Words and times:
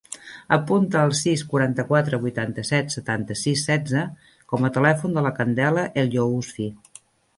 Apunta 0.55 1.01
el 1.07 1.11
sis, 1.17 1.43
quaranta-quatre, 1.51 2.19
vuitanta-set, 2.23 2.89
setanta-sis, 2.97 3.67
setze 3.69 4.03
com 4.55 4.65
a 4.65 4.73
telèfon 4.79 5.15
de 5.19 5.25
la 5.27 5.37
Candela 5.41 5.85
El 6.05 6.11
Yousfi. 6.17 6.67